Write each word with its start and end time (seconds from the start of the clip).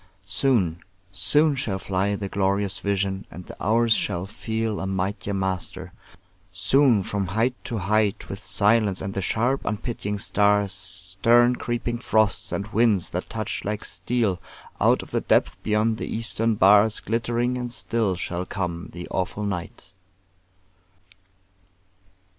Soon, 0.25 0.79
soon 1.11 1.53
shall 1.53 1.77
fly 1.77 2.15
The 2.15 2.27
glorious 2.27 2.79
vision, 2.79 3.27
and 3.29 3.45
the 3.45 3.55
hours 3.63 3.93
shall 3.93 4.25
feel 4.25 4.79
A 4.79 4.87
mightier 4.87 5.35
master; 5.35 5.93
soon 6.51 7.03
from 7.03 7.27
height 7.27 7.53
to 7.65 7.77
height, 7.77 8.27
With 8.27 8.43
silence 8.43 8.99
and 8.99 9.13
the 9.13 9.21
sharp 9.21 9.61
unpitying 9.63 10.17
stars, 10.17 10.71
Stern 10.71 11.55
creeping 11.57 11.99
frosts, 11.99 12.51
and 12.51 12.65
winds 12.73 13.11
that 13.11 13.29
touch 13.29 13.63
like 13.63 13.85
steel, 13.85 14.41
Out 14.79 15.03
of 15.03 15.11
the 15.11 15.21
depth 15.21 15.61
beyond 15.61 15.97
the 15.97 16.07
eastern 16.07 16.55
bars, 16.55 16.99
Glittering 16.99 17.55
and 17.55 17.71
still 17.71 18.15
shall 18.15 18.43
come 18.47 18.89
the 18.93 19.07
awful 19.09 19.43
night. 19.43 19.93